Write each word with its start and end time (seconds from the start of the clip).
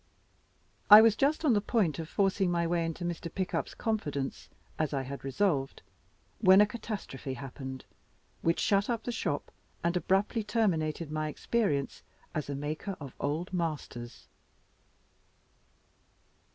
I 0.89 0.99
was 0.99 1.15
just 1.15 1.45
on 1.45 1.53
the 1.53 1.61
point 1.61 1.99
of 1.99 2.09
forcing 2.09 2.49
my 2.49 2.65
way 2.65 2.83
into 2.83 3.05
Mr. 3.05 3.31
Pickup's 3.31 3.75
confidence, 3.75 4.49
as 4.79 4.95
I 4.95 5.03
had 5.03 5.23
resolved, 5.23 5.83
when 6.39 6.59
a 6.59 6.65
catastrophe 6.65 7.35
happened, 7.35 7.85
which 8.41 8.59
shut 8.59 8.89
up 8.89 9.03
the 9.03 9.11
shop 9.11 9.51
and 9.83 9.95
abruptly 9.95 10.43
terminated 10.43 11.11
my 11.11 11.27
experience 11.27 12.01
as 12.33 12.49
a 12.49 12.55
maker 12.55 12.97
of 12.99 13.13
Old 13.19 13.53
Masters. 13.53 14.25